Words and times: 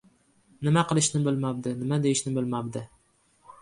Nima 0.67 0.85
qilishini 0.93 1.23
bilmabdi, 1.29 1.77
nima 1.85 2.03
deyishini 2.09 2.37
bilmabdi. 2.41 2.87